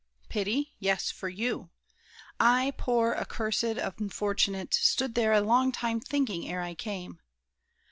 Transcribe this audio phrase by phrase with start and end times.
[0.29, 0.73] Pity?
[0.79, 1.69] yes, For you!
[2.39, 7.19] I, poor, accursed, unfortunate, Stood there a long time thinking, ere I came!